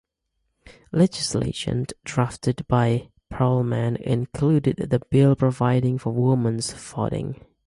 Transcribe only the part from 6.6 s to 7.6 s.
voting.